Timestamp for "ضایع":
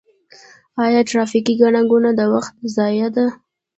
2.75-3.07